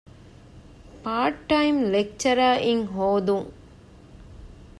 [1.03, 3.47] ޕާރޓްޓައިމް ލެކްޗަރަރ އިން ހޯދުން